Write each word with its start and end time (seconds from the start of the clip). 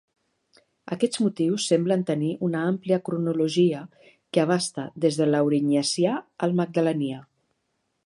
Aquests 0.95 1.19
motius 1.25 1.65
semblen 1.73 2.05
tenir 2.11 2.31
una 2.49 2.63
àmplia 2.71 2.99
cronologia 3.11 3.83
que 4.07 4.45
abasta 4.47 4.89
des 5.07 5.23
de 5.23 5.31
l'Aurinyacià 5.31 6.19
al 6.49 6.61
Magdalenià. 6.63 7.25